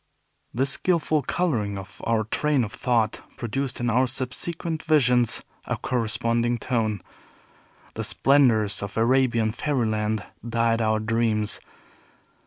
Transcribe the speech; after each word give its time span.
This 0.51 0.71
skillful 0.71 1.21
coloring 1.21 1.77
of 1.77 2.01
our 2.05 2.23
train 2.23 2.63
of 2.63 2.71
thought 2.73 3.21
produced 3.37 3.79
in 3.79 3.87
our 3.87 4.07
subsequent 4.07 4.81
visions 4.81 5.43
a 5.65 5.77
corresponding 5.77 6.57
tone. 6.57 7.03
The 7.93 8.03
splendors 8.03 8.81
of 8.81 8.97
Arabian 8.97 9.51
fairyland 9.51 10.25
dyed 10.49 10.81
our 10.81 10.99
dreams. 10.99 11.59